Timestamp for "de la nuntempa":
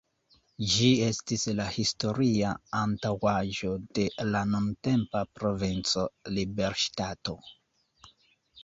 4.01-5.25